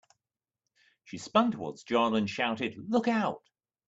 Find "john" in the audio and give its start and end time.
1.83-2.15